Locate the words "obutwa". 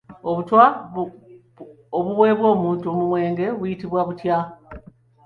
0.29-0.63